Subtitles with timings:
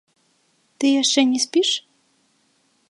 [0.83, 1.69] Ты яшчэ не спіш?